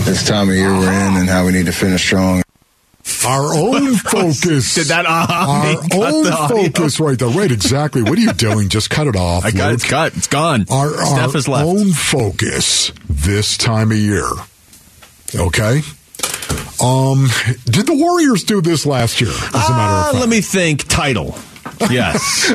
[0.05, 2.42] this time of year we're in and how we need to finish strong.
[3.25, 4.75] Our own focus.
[4.75, 7.29] Did that aha Our own focus right there.
[7.29, 8.01] Right, exactly.
[8.03, 8.69] What are you doing?
[8.69, 9.45] Just cut it off.
[9.45, 9.75] I got Luke.
[9.75, 10.15] it's cut.
[10.17, 10.65] It's gone.
[10.69, 14.27] Our, Steph our own focus this time of year.
[15.35, 15.81] Okay.
[16.81, 17.27] Um,
[17.65, 19.29] did the Warriors do this last year?
[19.31, 20.19] As a matter Ah, of fact.
[20.19, 20.87] let me think.
[20.87, 21.35] Title.
[21.89, 22.51] Yes.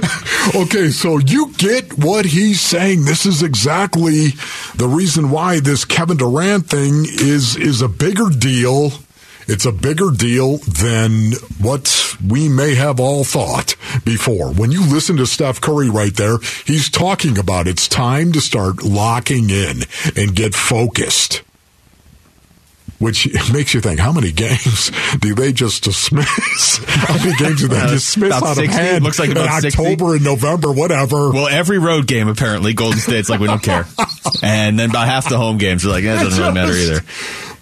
[0.54, 3.04] Okay, so you get what he's saying.
[3.04, 4.28] This is exactly
[4.76, 8.92] the reason why this Kevin Durant thing is is a bigger deal.
[9.50, 14.52] It's a bigger deal than what we may have all thought before.
[14.52, 18.82] When you listen to Steph Curry right there, he's talking about it's time to start
[18.82, 19.82] locking in
[20.16, 21.42] and get focused.
[22.98, 26.78] Which makes you think, how many games do they just dismiss?
[26.86, 28.66] how many games do they Uh, dismiss about out 60.
[28.66, 29.04] of hand?
[29.04, 29.80] Looks like in about 60.
[29.82, 31.30] October and November, whatever.
[31.30, 33.86] well, every road game apparently Golden State's like we don't care,
[34.42, 37.00] and then about half the home games are like it doesn't really matter either.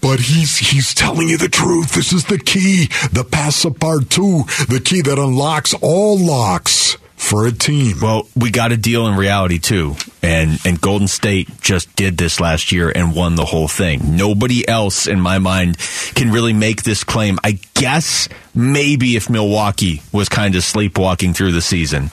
[0.07, 1.95] But he's he's telling you the truth.
[1.95, 7.97] This is the key, the passepartout, the key that unlocks all locks for a team.
[8.01, 12.39] Well, we got to deal in reality too, and and Golden State just did this
[12.39, 14.17] last year and won the whole thing.
[14.17, 15.77] Nobody else, in my mind,
[16.15, 17.41] can really make this claim.
[17.43, 22.13] I guess maybe if Milwaukee was kind of sleepwalking through the season,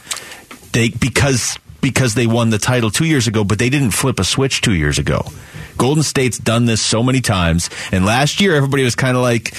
[0.71, 4.23] they because because they won the title two years ago, but they didn't flip a
[4.23, 5.21] switch two years ago.
[5.75, 9.55] Golden State's done this so many times, and last year everybody was kind of like,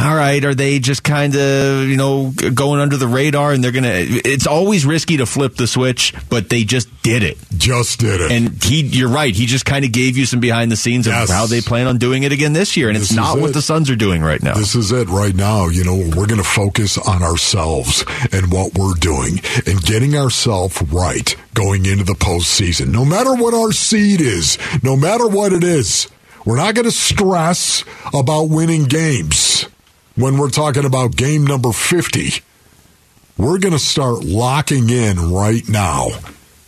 [0.00, 3.70] "All right, are they just kind of you know going under the radar?" And they're
[3.70, 3.92] gonna.
[3.94, 7.36] It's always risky to flip the switch, but they just did it.
[7.58, 8.32] Just did it.
[8.32, 9.34] And he, you're right.
[9.36, 11.30] He just kind of gave you some behind the scenes of Yes.
[11.30, 13.42] how they plan on doing it again this year, and This it's not it.
[13.42, 14.54] what the Suns are doing right now.
[14.54, 15.68] This is it right now.
[15.68, 20.80] You know, we're going to focus on ourselves and what we're doing and getting ourselves
[20.90, 22.88] right going into the postseason.
[22.88, 26.08] No matter what our seed is, no matter what it is,
[26.44, 29.66] we're not going to stress about winning games
[30.16, 32.42] when we're talking about game number 50.
[33.38, 36.08] We're going to start locking in right now.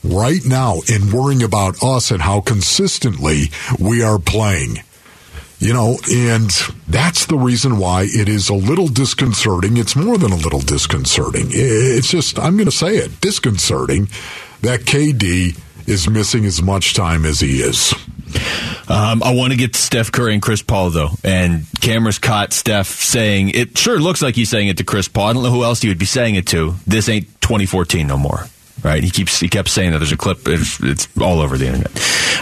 [0.03, 3.45] Right now, and worrying about us and how consistently
[3.79, 4.84] we are playing.
[5.65, 6.51] You know, and
[6.89, 9.79] that's the reason why it is a little disconcerting.
[9.79, 11.47] It's more than a little disconcerting.
[11.49, 14.09] It's just, I'm going to say it, disconcerting
[14.61, 17.95] that KD is missing as much time as he is.
[18.89, 22.53] Um, I want to get to Steph Curry and Chris Paul though, and cameras caught
[22.53, 23.79] Steph saying it.
[23.79, 25.29] Sure looks like he's saying it to Chris Paul.
[25.29, 26.75] I don't know who else he would be saying it to.
[26.87, 28.49] This ain't 2014 no more.
[28.85, 29.03] Right?
[29.03, 29.99] He keeps he kept saying that.
[29.99, 30.47] There's a clip.
[30.47, 31.91] It's, it's all over the internet.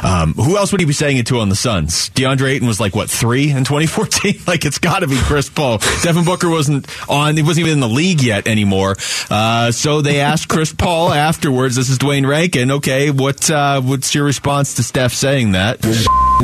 [0.05, 2.11] Um, who else would he be saying it to on the Suns?
[2.11, 4.41] DeAndre Ayton was like what three in 2014?
[4.49, 5.79] like it's got to be Chris Paul.
[6.03, 7.37] Devin Booker wasn't on.
[7.37, 8.97] He wasn't even in the league yet anymore.
[9.31, 11.77] Uh, so they asked Chris Paul afterwards.
[11.77, 12.73] This is Duane Rankin.
[12.73, 15.79] Okay, what uh, what's your response to Steph saying that?
[15.85, 15.93] I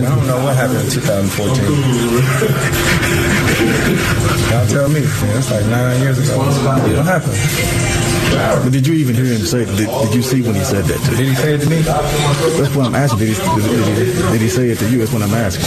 [0.00, 2.78] don't know what happened in 2014.
[4.50, 5.00] Y'all tell me.
[5.00, 6.38] Man, it's like nine years ago.
[6.38, 8.07] What happened?
[8.34, 9.64] But did you even hear him say?
[9.64, 11.16] Did, did you see when he said that to you?
[11.16, 11.80] Did he say it to me?
[11.82, 13.18] That's what I'm asking.
[13.20, 14.98] Did he, did, he, did he say it to you?
[14.98, 15.64] That's what I'm asking.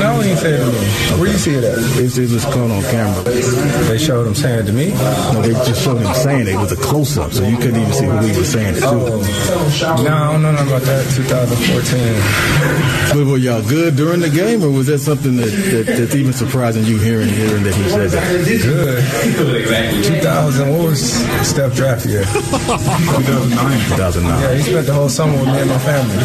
[0.00, 1.20] No, he didn't say it to me.
[1.20, 1.78] Where you see it at?
[2.00, 3.22] It's, it was caught on camera.
[3.24, 4.90] They showed him saying it to me.
[5.32, 6.54] No, they just showed him saying it.
[6.54, 8.80] It was a close up, so you couldn't even see who he was saying it
[8.80, 8.88] to.
[8.88, 10.02] Oh.
[10.04, 11.04] No, I don't know nothing about that.
[11.14, 13.14] 2014.
[13.14, 16.32] But were y'all good during the game, or was that something that, that that's even
[16.32, 18.44] surprising you hearing hearing that he said that?
[18.44, 20.04] Good.
[20.04, 20.70] 2000.
[20.70, 21.00] What was
[21.54, 22.24] Steph draft year?
[22.24, 23.78] 2009.
[23.90, 24.42] 2009.
[24.42, 26.16] Yeah, he spent the whole summer with me and my family.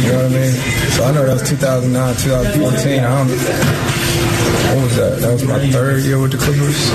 [0.00, 0.52] You know what I mean?
[0.92, 3.02] So I know that was 2009, 2014.
[3.02, 4.23] I don't.
[4.64, 5.20] What was that?
[5.20, 6.90] That was my third year with the Clippers.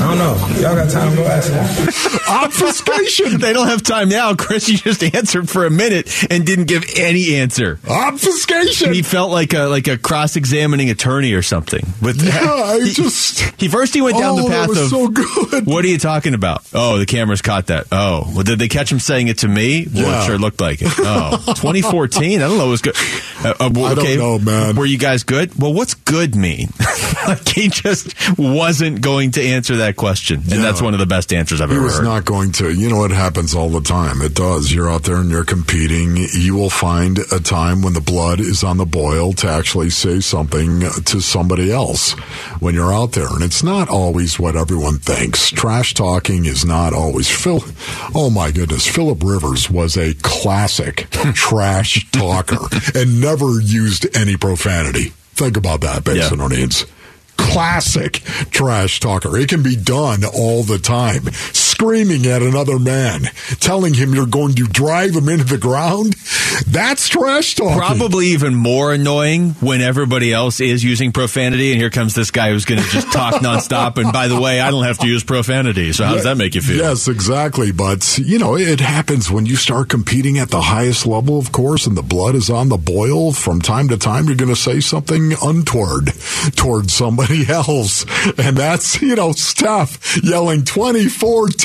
[0.00, 0.36] I don't know.
[0.60, 1.88] Y'all got time to go ask him.
[2.28, 3.40] Obfuscation!
[3.40, 4.68] They don't have time now, Chris.
[4.68, 7.80] You just answered for a minute and didn't give any answer.
[7.88, 8.92] Obfuscation!
[8.92, 11.84] He felt like a like a cross examining attorney or something.
[12.02, 14.78] With Yeah, I he, just- he first he went down Oh, the that path was
[14.82, 15.66] of so good.
[15.66, 16.62] What are you talking about?
[16.74, 17.86] Oh, the cameras caught that.
[17.90, 19.86] Oh, well, did they catch him saying it to me?
[19.92, 20.22] Well, Yeah.
[20.22, 20.88] it sure looked like it.
[20.98, 22.40] Oh, 2014.
[22.40, 22.66] I don't know.
[22.66, 22.96] It was good.
[23.42, 24.76] Uh, uh, well, I don't okay, know, man.
[24.76, 25.58] Were you guys good?
[25.60, 26.68] Well, what's good mean?
[27.26, 30.62] like he just wasn't going to answer that question, and Yeah.
[30.62, 32.72] that's one of the best answers I've He ever was not going to.
[32.72, 34.22] You know, it happens all the time.
[34.22, 34.72] It does.
[34.72, 36.16] You're out there and you're competing.
[36.32, 40.20] You will find a time when the blood is on the boil to actually say
[40.20, 42.12] something to somebody else
[42.60, 43.28] when you're out there.
[43.28, 45.50] And it's not always what everyone thinks.
[45.50, 47.28] Trash talking is not always.
[47.30, 47.62] Phil,
[48.14, 48.86] oh my goodness.
[48.86, 52.58] Philip Rivers was a classic trash talker
[52.94, 55.12] and never used any profanity.
[55.38, 56.84] Think about that, Basinonians
[57.38, 58.14] classic
[58.50, 59.36] trash talker.
[59.38, 61.22] It can be done all the time.
[61.78, 63.22] Screaming at another man,
[63.60, 66.16] telling him you're going to drive him into the ground.
[66.66, 67.78] That's trash talking.
[67.78, 72.50] Probably even more annoying when everybody else is using profanity, and here comes this guy
[72.50, 73.96] who's going to just talk nonstop.
[73.96, 75.92] And by the way, I don't have to use profanity.
[75.92, 76.78] So how does that make you feel?
[76.78, 77.70] Yes, exactly.
[77.70, 81.86] But, you know, it happens when you start competing at the highest level, of course,
[81.86, 83.32] and the blood is on the boil.
[83.32, 86.12] From time to time, you're going to say something untoward
[86.56, 88.04] towards somebody else.
[88.36, 90.64] And that's, you know, Steph yelling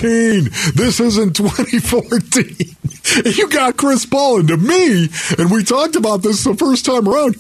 [0.03, 0.73] 2014.
[0.75, 2.75] This isn't 2014.
[3.37, 7.35] you got Chris Paul into me, and we talked about this the first time around.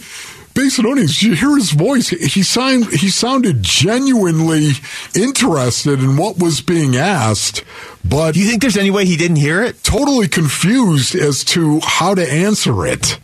[0.53, 2.09] Basinonians, you hear his voice.
[2.09, 2.85] He signed.
[2.91, 4.73] He sounded genuinely
[5.15, 7.63] interested in what was being asked,
[8.05, 9.83] but Do you think there's any way he didn't hear it?
[9.83, 13.17] totally confused as to how to answer it.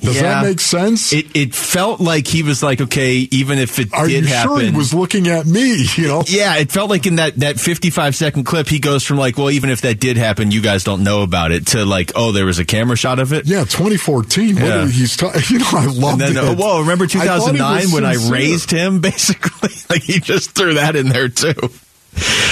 [0.00, 0.22] Does Yeah.
[0.22, 1.12] that make sense?
[1.12, 4.56] It, it felt like he was like, okay, even if it Are did you happen.
[4.56, 5.86] sure he was looking at me?
[5.98, 9.16] You know, yeah, it felt like in that, that 55 second clip, he goes from
[9.16, 12.12] like, well, even if that did happen, you guys don't know about it, to like,
[12.14, 13.46] oh, there was a camera shot of it.
[13.46, 14.56] yeah, 2014.
[14.56, 14.86] Yeah.
[14.86, 16.36] he's ta- you know, I love it.
[16.36, 19.70] oh, whoa, remember he 2009 was when I raised him, basically?
[19.90, 21.54] like, he just threw that in there, too.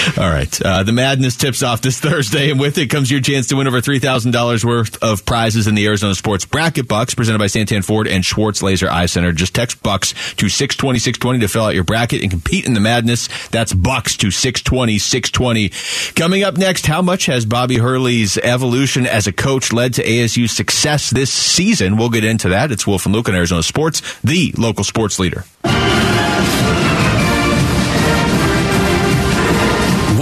[0.18, 0.62] All right.
[0.62, 3.66] Uh, the madness tips off this Thursday, and with it comes your chance to win
[3.66, 8.06] over $3,000 worth of prizes in the Arizona Sports Bracket Bucks presented by Santan Ford
[8.06, 9.32] and Schwartz Laser Eye Center.
[9.32, 12.80] Just text Bucks to 620 620 to fill out your bracket and compete in the
[12.80, 13.28] madness.
[13.48, 16.12] That's Bucks to 620 620.
[16.14, 20.52] Coming up next, how much has Bobby Hurley's evolution as a coach led to ASU's
[20.52, 21.96] success this season?
[21.96, 22.70] We'll get into that.
[22.70, 25.44] It's Wolf and Luke on Arizona Sports, the local sports leader.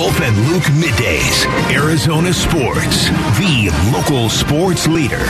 [0.05, 1.47] Wolf and Luke middays.
[1.73, 5.25] Arizona Sports, the local sports leader.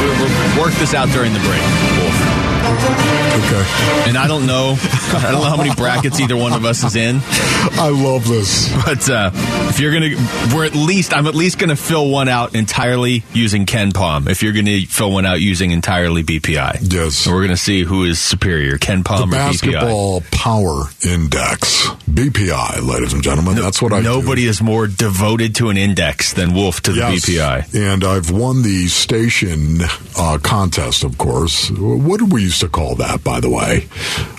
[0.00, 1.60] We'll, we'll work this out during the break,
[2.00, 3.11] Wolf.
[3.32, 3.64] Okay.
[4.08, 6.96] And I don't know, I don't know how many brackets either one of us is
[6.96, 7.20] in.
[7.22, 8.70] I love this.
[8.84, 9.30] But uh,
[9.70, 10.10] if you're gonna,
[10.54, 14.28] we're at least, I'm at least gonna fill one out entirely using KenPom.
[14.28, 17.26] If you're gonna fill one out using entirely BPI, Yes.
[17.26, 19.38] we're gonna see who is superior, Ken The Palm or BPI.
[19.38, 23.54] basketball power index, BPI, ladies and gentlemen.
[23.56, 24.04] That's what I do.
[24.04, 27.24] Nobody is more devoted to an index than Wolf to the Yes.
[27.26, 27.74] BPI.
[27.92, 29.80] And I've won the station
[30.18, 31.70] uh, contest, of course.
[31.70, 33.88] What did we used to call that, by the way?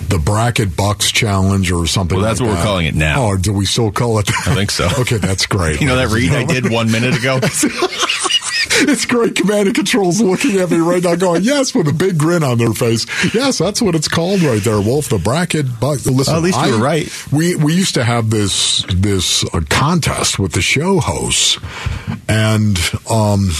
[0.08, 3.30] The Bracket Bucks Challenge or something Well, that's like what we're calling it now.
[3.32, 4.46] Oh, do we still call it that?
[4.46, 4.88] I think so.
[5.00, 5.80] okay, that's great.
[5.80, 7.40] You know that read I did one minute ago?
[7.42, 9.34] it's great.
[9.34, 12.58] Command and Control's looking at me right now going, yes, with a big grin on
[12.58, 13.04] their face.
[13.34, 15.08] Yes, that's what it's called right there, Wolf.
[15.08, 16.06] The Bracket Bucks.
[16.06, 17.32] Listen, Oh, at least you I- were right.
[17.32, 21.58] We, we used to have this, this uh, contest with the show hosts
[22.28, 22.78] and,
[23.10, 23.50] um,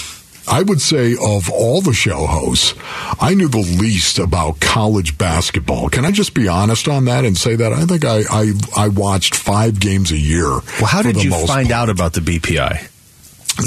[0.46, 2.74] I would say of all the show hosts,
[3.20, 5.88] I knew the least about college basketball.
[5.88, 7.72] Can I just be honest on that and say that?
[7.72, 10.48] I think I, I, I watched five games a year.
[10.48, 11.70] Well, how did you find part.
[11.70, 12.90] out about the BPI?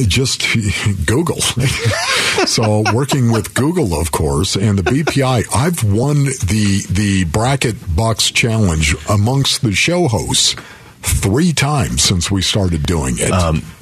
[0.08, 0.46] just
[1.06, 1.40] Google.
[2.46, 8.30] so working with Google, of course, and the BPI, I've won the the Bracket Bucks
[8.32, 10.56] challenge amongst the show hosts
[11.02, 13.30] three times since we started doing it.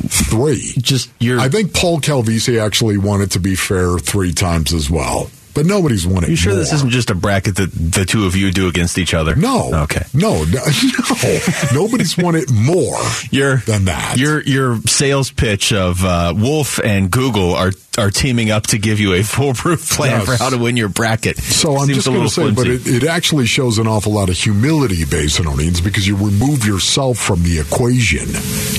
[0.10, 0.74] three.
[0.76, 1.40] Um, Just your.
[1.40, 5.30] I think Paul Calvisi actually won it to be fair three times as well.
[5.54, 6.28] But nobody's won it.
[6.28, 8.98] Are you sure this isn't just a bracket that the two of you do against
[8.98, 9.38] each other?
[9.38, 9.74] No.
[9.84, 10.04] Okay.
[10.14, 10.60] No, no,
[11.24, 11.40] no.
[11.74, 13.00] Nobody's won it more
[13.32, 14.18] Your than that.
[14.18, 19.00] Your your sales pitch of uh, Wolf and Google are are teaming up to give
[19.00, 20.26] you a foolproof plan Yes.
[20.26, 21.38] for how to win your bracket.
[21.38, 24.12] So I'm Seems just going to little say, but it, it actually shows an awful
[24.14, 28.28] lot of humility, Basinonians, because you remove yourself from the equation.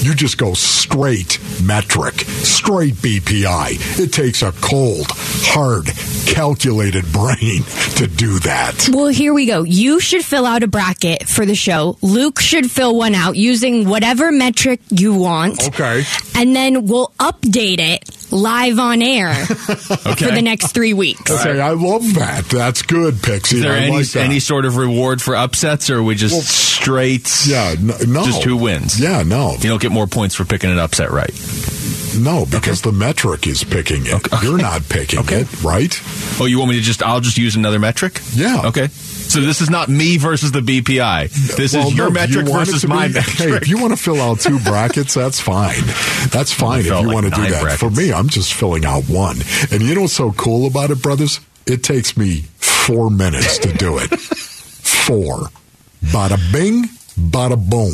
[0.04, 3.98] You just go straight metric, straight BPI.
[4.00, 5.86] It takes a cold, hard,
[6.26, 7.62] calculated brain
[7.96, 8.88] to do that.
[8.92, 9.62] Well, here we go.
[9.62, 11.96] You should fill out a bracket for the show.
[12.02, 15.66] Luke should fill one out using whatever metric you want.
[15.68, 16.04] Okay.
[16.34, 21.30] And then we'll update it live on air for the next three weeks.
[21.30, 22.44] Okay, I love that.
[22.46, 23.56] That's good, Pixie.
[23.56, 24.24] Is there I any like that.
[24.24, 27.30] any sort of reward for upsets, or are we just Well, straight?
[27.46, 28.24] yeah, no.
[28.24, 28.98] Just who wins?
[29.00, 29.52] Yeah, no.
[29.52, 31.32] You don't get more points for picking an upset right.
[32.18, 34.26] No, because the metric is picking it.
[34.42, 35.40] You're not picking Okay.
[35.42, 35.94] it, right?
[36.40, 37.02] Oh, you want me to just?
[37.02, 38.20] I'll just use another metric.
[38.32, 38.62] Yeah.
[38.66, 38.88] Okay.
[39.36, 41.28] So this is not me versus the BPI.
[41.56, 43.36] This Well, is your no, metric you versus my be- metric.
[43.36, 45.82] Hey, if you want to fill out two brackets, that's fine.
[46.30, 47.60] That's fine if you like want to do that.
[47.60, 47.80] brackets.
[47.80, 49.36] For me, I'm just filling out one.
[49.70, 51.40] And you know what's so cool about it, brothers?
[51.66, 54.08] It takes me four minutes to do it.
[54.20, 55.50] Four.
[56.06, 56.84] Bada bing,
[57.18, 57.92] bada boom.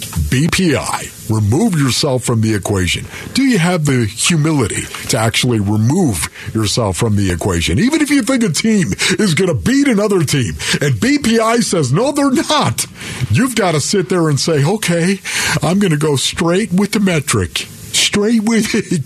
[0.00, 1.30] BPI.
[1.30, 3.06] Remove yourself from the equation.
[3.34, 7.78] Do you have the humility to actually remove yourself from the equation?
[7.78, 11.92] Even if you think a team is going to beat another team and BPI says,
[11.92, 12.86] no, they're not.
[13.30, 15.18] You've got to sit there and say, okay,
[15.62, 17.58] I'm going to go straight with the metric.
[17.92, 19.04] Straight with it.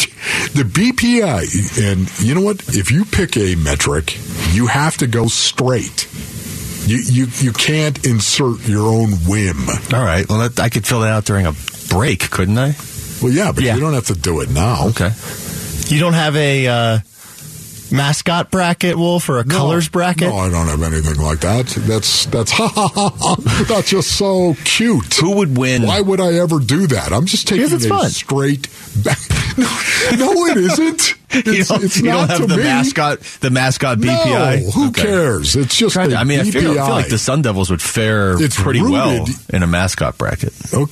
[0.54, 1.92] The BPI.
[1.92, 2.62] And you know what?
[2.68, 4.18] If you pick a metric,
[4.52, 6.08] you have to go straight.
[6.86, 9.68] You, you, you can't insert your own whim.
[9.92, 10.28] All right.
[10.28, 11.52] Well, that, I could fill that out during a
[11.88, 12.74] break, couldn't I?
[13.22, 13.74] Well, yeah, but Yeah.
[13.74, 14.88] you don't have to do it now.
[14.88, 15.10] Okay.
[15.88, 16.98] You don't have a uh,
[17.92, 20.28] mascot bracket, Wolf, or a colors bracket?
[20.28, 21.66] No, I don't have anything like that.
[21.66, 23.64] That's that's ha ha ha ha.
[23.68, 25.14] That's just so cute.
[25.14, 25.82] Who would win?
[25.82, 27.12] Why would I ever do that?
[27.12, 28.10] I'm just taking Because it's a fun.
[28.10, 28.68] straight.
[29.02, 29.18] Back.
[29.56, 29.68] No,
[30.16, 31.14] no, it isn't.
[31.36, 32.62] It's, you don't, it's you not don't have to the me.
[32.62, 34.62] mascot, the mascot BPI.
[34.64, 35.02] No, who Okay.
[35.02, 35.56] cares?
[35.56, 37.70] It's just Trying the to- I mean, I feel, I feel like the Sun Devils
[37.70, 40.52] would fare It's pretty well in a mascot bracket.
[40.72, 40.88] Oh,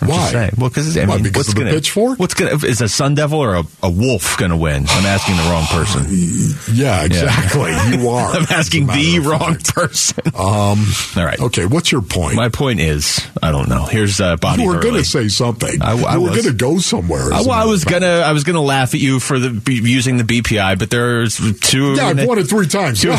[0.00, 0.50] I'm Why?
[0.58, 2.18] Well, because I Why, mean, because what's of the gonna, pitchfork?
[2.18, 4.84] What's gonna is a Sun Devil or a, a Wolf going to win?
[4.88, 6.06] I'm asking the wrong person.
[6.72, 7.70] Yeah, exactly.
[7.98, 8.32] You are.
[8.32, 9.74] I'm asking the wrong fact.
[9.74, 10.22] person.
[10.34, 10.86] Um.
[11.16, 11.38] All right.
[11.38, 11.66] Okay.
[11.66, 12.34] What's your point?
[12.36, 13.84] My point is, I don't know.
[13.84, 15.80] Here's uh, Bobby you were going to say something.
[15.82, 16.42] I- I you were was.
[16.42, 17.32] going to go somewhere.
[17.32, 18.00] I, well, I was fact.
[18.00, 21.36] gonna, I was gonna laugh at you for the be- using the BPI, but there's
[21.60, 21.94] two.
[21.94, 23.02] Yeah, I've won it three times.
[23.02, 23.10] Two-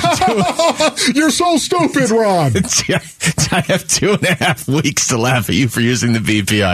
[1.14, 2.52] You're so stupid, Ron.
[3.52, 6.73] I have two and a half weeks to laugh at you for using the BPI.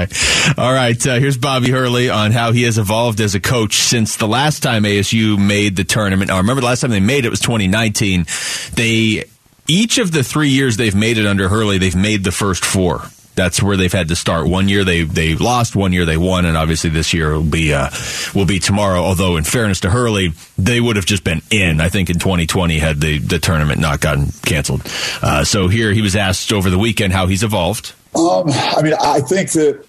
[0.57, 4.17] All right, uh, here's Bobby Hurley on how he has evolved as a coach since
[4.17, 6.29] the last time ASU made the tournament.
[6.29, 8.25] Now, remember the last time they made it was 2019.
[8.73, 9.25] They
[9.67, 13.03] each of the three years they've made it under Hurley, they've made the first four.
[13.35, 14.47] That's where they've had to start.
[14.47, 17.73] One year they they lost, one year they won, and obviously this year will be
[17.73, 17.89] uh,
[18.35, 18.99] will be tomorrow.
[18.99, 21.79] Although in fairness to Hurley, they would have just been in.
[21.79, 24.81] I think in 2020 had the the tournament not gotten canceled.
[25.21, 27.93] Uh, so here he was asked over the weekend how he's evolved.
[28.13, 29.85] Um, I mean, I think that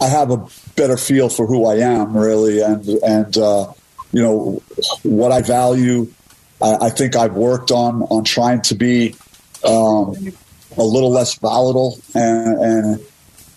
[0.00, 0.46] I have a
[0.76, 3.72] better feel for who I am, really, and and uh,
[4.12, 4.62] you know
[5.02, 6.12] what I value.
[6.62, 9.16] I, I think I've worked on on trying to be
[9.64, 10.14] um,
[10.76, 13.06] a little less volatile and, and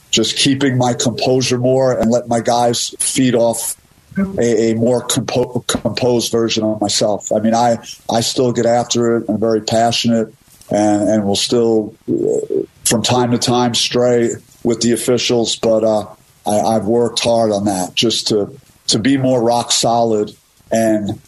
[0.09, 3.77] just keeping my composure more and let my guys feed off
[4.17, 7.31] a, a more compo- composed version of myself.
[7.31, 7.77] I mean, I
[8.09, 9.25] I still get after it.
[9.29, 10.33] I'm very passionate,
[10.71, 14.31] and and will still uh, from time to time stray
[14.63, 16.07] with the officials, but uh,
[16.45, 20.35] I, I've worked hard on that just to to be more rock solid.
[20.71, 21.21] And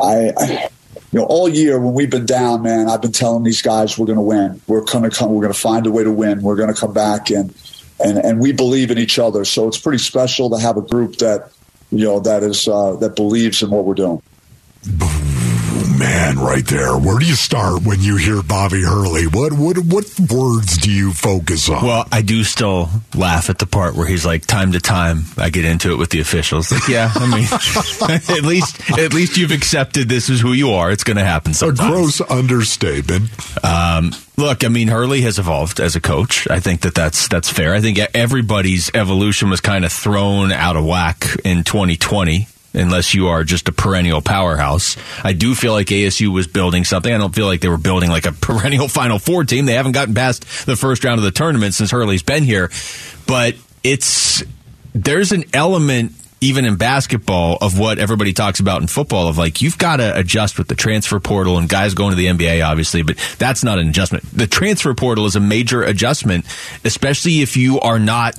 [0.00, 0.68] I, I
[1.12, 4.06] you know, all year when we've been down, man, I've been telling these guys we're
[4.06, 4.60] going to win.
[4.66, 5.30] We're going to come.
[5.30, 6.42] We're going to find a way to win.
[6.42, 7.54] We're going to come back and
[8.04, 9.44] and and we believe in each other.
[9.44, 11.52] So it's pretty special to have a group that
[11.90, 14.22] you know that is uh, that believes in what we're doing.
[15.98, 16.96] Man, right there.
[16.96, 19.26] Where do you start when you hear Bobby Hurley?
[19.26, 21.84] What what what words do you focus on?
[21.84, 25.50] Well, I do still laugh at the part where he's like, time to time, I
[25.50, 26.72] get into it with the officials.
[26.72, 27.44] Like, yeah, I mean,
[28.38, 30.90] at least at least you've accepted this is who you are.
[30.90, 33.30] It's going to happen a gross understatement.
[33.64, 36.48] Um, look, I mean, Hurley has evolved as a coach.
[36.50, 37.74] I think that that's that's fair.
[37.74, 42.48] I think everybody's evolution was kind of thrown out of whack in 2020.
[42.74, 47.12] Unless you are just a perennial powerhouse, I do feel like ASU was building something.
[47.12, 49.66] I don't feel like they were building like a perennial Final Four team.
[49.66, 52.70] They haven't gotten past the first round of the tournament since Hurley's been here,
[53.26, 53.54] but
[53.84, 54.42] it's
[54.94, 59.62] there's an element even in basketball of what everybody talks about in football of like
[59.62, 63.02] you've got to adjust with the transfer portal and guys going to the NBA obviously
[63.02, 64.24] but that's not an adjustment.
[64.30, 66.44] The transfer portal is a major adjustment
[66.84, 68.38] especially if you are not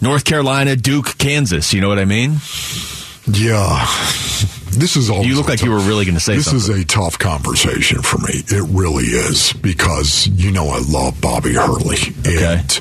[0.00, 1.74] North Carolina Duke Kansas.
[1.74, 2.36] You know what I mean
[3.26, 3.86] Yeah.
[4.76, 5.22] This is all.
[5.24, 8.02] you look like you were really going to say This something is a tough conversation
[8.02, 8.42] for me.
[8.48, 12.80] It really is because you know I love Bobby Hurley and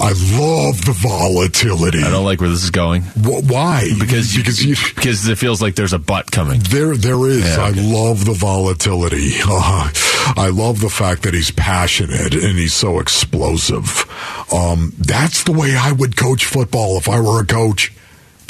[0.00, 1.98] I love the volatility.
[2.02, 3.90] I don't like where this is going Wh- Why?
[3.98, 7.44] because because you, because it feels like there's a butt coming there there is.
[7.44, 9.32] Yeah, I love the volatility.
[9.44, 9.90] Uh,
[10.36, 14.04] I love the fact that he's passionate and he's so explosive.
[14.54, 17.92] Um, that's the way I would coach football if I were a coach.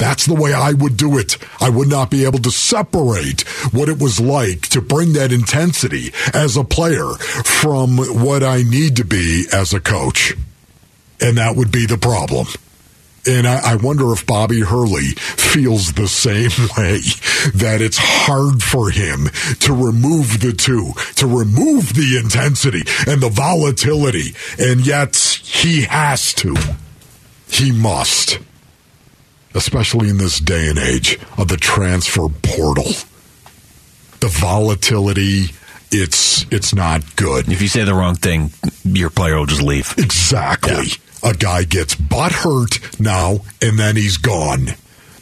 [0.03, 1.37] That's the way I would do it.
[1.61, 6.11] I would not be able to separate what it was like to bring that intensity
[6.33, 7.13] as a player
[7.45, 10.35] from what I need to be as a coach.
[11.21, 12.47] And that would be the problem.
[13.25, 16.99] And I, I wonder if Bobby Hurley feels the same way
[17.55, 19.29] that it's hard for him
[19.59, 24.35] to remove the two, to remove the intensity and the volatility.
[24.59, 26.57] And yet he has to.
[27.47, 28.39] He must.
[29.55, 32.91] Especially in this day and age of the transfer portal.
[34.19, 35.51] The volatility,
[35.91, 37.49] it's it's not good.
[37.51, 38.51] if you say the wrong thing
[38.83, 40.87] your player will just leave Exactly.
[41.23, 44.69] A guy gets butt hurt now, and then he's gone.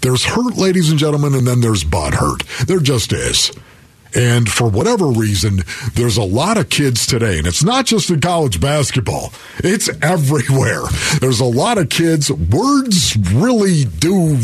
[0.01, 2.43] There's hurt, ladies and gentlemen, and then there's butt hurt.
[2.65, 3.51] There just is.
[4.13, 5.61] And for whatever reason,
[5.93, 10.83] there's a lot of kids today, and it's not just in college basketball, it's everywhere.
[11.19, 12.31] There's a lot of kids.
[12.31, 14.37] Words really do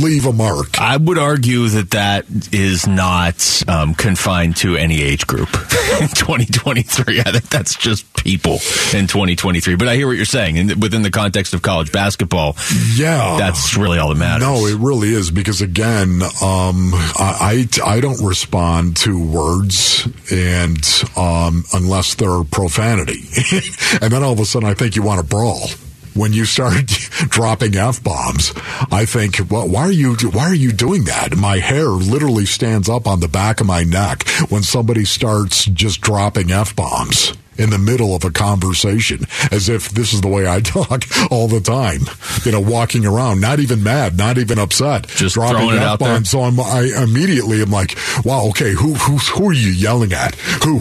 [0.00, 0.80] leave a mark.
[0.80, 5.48] I would argue that that is not um, confined to any age group
[6.00, 7.20] in 2023.
[7.20, 8.54] I think that's just people
[8.94, 9.76] in 2023.
[9.76, 12.56] But I hear what you're saying, and within the context of college basketball,
[12.96, 13.36] Yeah.
[13.38, 14.42] that's really all that matters.
[14.46, 20.84] No, it really is because again, um, I, I I don't respond to words and
[21.16, 23.20] um, unless they're profanity,
[24.00, 25.68] and then all of a sudden I think you want to brawl.
[26.14, 28.52] When you start dropping f bombs,
[28.90, 31.34] I think, well, why are you why are you doing that?
[31.36, 36.02] My hair literally stands up on the back of my neck when somebody starts just
[36.02, 37.32] dropping f bombs.
[37.62, 41.48] In the middle of a conversation, as if this is the way I talk all
[41.48, 42.02] the time.
[42.44, 45.98] You know, walking around, not even mad, not even upset, Just dropping throwing it out
[45.98, 46.24] there.
[46.24, 50.34] So I'm, I immediately am like, wow, okay, who, who, who are you yelling at?
[50.64, 50.80] Who?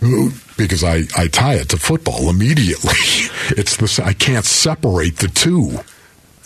[0.00, 0.32] Who?
[0.56, 2.92] Because I, I tie it to football immediately.
[3.54, 5.80] It's this, I can't separate the two,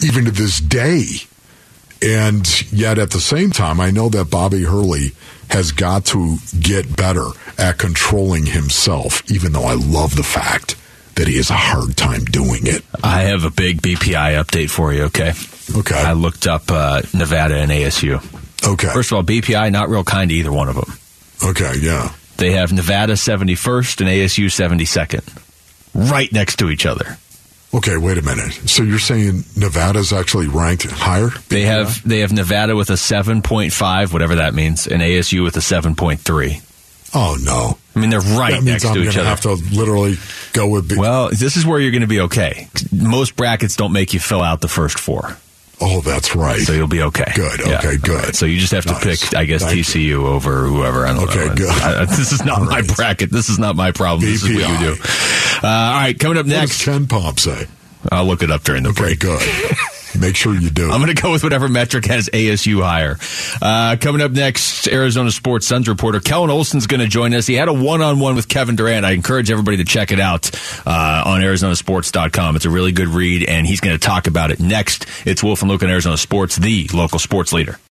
[0.02, 1.04] even to this day.
[2.02, 5.12] And yet at the same time, I know that Bobby Hurley
[5.50, 7.28] has got to get better
[7.58, 10.76] at controlling himself, even though I love the fact
[11.14, 12.84] that he has a hard time doing it.
[13.02, 15.32] I have a big BPI update for you, okay?
[15.74, 15.98] Okay.
[15.98, 18.16] I looked up uh, Nevada and ASU.
[18.66, 18.88] Okay.
[18.88, 20.92] First of all, BPI, not real kind to either one of them.
[21.42, 22.12] Okay, yeah.
[22.36, 27.16] They have Nevada 71st and ASU 72nd, right next to each other.
[27.74, 28.52] Okay, wait a minute.
[28.68, 31.28] So you're saying Nevada's actually ranked higher?
[31.48, 35.60] They have they have Nevada with a 7.5, whatever that means, and ASU with a
[35.60, 36.62] 7.3.
[37.14, 37.78] Oh no!
[37.94, 39.28] I mean, they're right that means next I'm to going each to other.
[39.28, 40.16] have to literally
[40.52, 40.88] go with.
[40.88, 42.68] B- well, this is where you're going to be okay.
[42.92, 45.36] Most brackets don't make you fill out the first four.
[45.80, 46.60] Oh, that's right.
[46.60, 47.30] So you'll be okay.
[47.34, 47.60] Good.
[47.66, 47.78] Yeah.
[47.78, 47.96] Okay.
[47.98, 48.24] Good.
[48.24, 48.34] Right.
[48.34, 49.28] So you just have to Nice.
[49.28, 51.06] pick, I guess, Thank TCU over whoever.
[51.06, 51.54] I don't Okay, know.
[51.54, 51.68] good.
[51.68, 52.96] I- this is not All my right.
[52.96, 53.30] bracket.
[53.30, 54.24] This is not my problem.
[54.24, 54.96] This is what you do.
[55.62, 56.86] Uh, all right, coming up What does next.
[56.86, 57.66] KenPom say?
[58.10, 59.18] I'll look it up during the Okay, break.
[59.20, 59.42] good.
[60.20, 60.90] Make sure you do.
[60.90, 63.18] I'm going to go with whatever metric has ASU higher.
[63.60, 67.46] Uh, coming up next, Arizona Sports Suns reporter Kellen Olson's going to join us.
[67.46, 69.04] He had a one-on-one with Kevin Durant.
[69.04, 70.50] I encourage everybody to check it out
[70.86, 72.56] uh, on ArizonaSports.com.
[72.56, 75.06] It's a really good read, and he's going to talk about it next.
[75.24, 77.78] It's Wolf and Luke on Arizona Sports, the local sports leader.